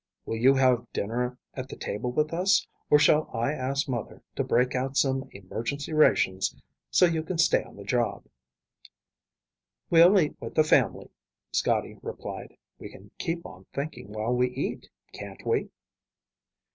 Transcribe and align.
"Will 0.25 0.37
you 0.37 0.55
have 0.55 0.91
dinner 0.93 1.37
at 1.53 1.69
the 1.69 1.75
table 1.75 2.11
with 2.11 2.33
us, 2.33 2.65
or 2.89 2.97
shall 2.97 3.29
I 3.35 3.51
ask 3.53 3.87
mother 3.87 4.23
to 4.35 4.43
break 4.43 4.73
out 4.73 4.97
some 4.97 5.29
emergency 5.31 5.93
rations 5.93 6.55
so 6.89 7.05
you 7.05 7.21
can 7.21 7.37
stay 7.37 7.63
on 7.63 7.75
the 7.75 7.83
job?" 7.83 8.23
"We'll 9.91 10.19
eat 10.19 10.37
with 10.41 10.55
the 10.55 10.63
family," 10.63 11.11
Scotty 11.51 11.99
replied. 12.01 12.57
"We 12.79 12.89
can 12.89 13.11
keep 13.19 13.45
on 13.45 13.67
thinking 13.75 14.07
while 14.11 14.33
we 14.33 14.49
eat, 14.49 14.89
can't 15.13 15.45
we?" 15.45 15.69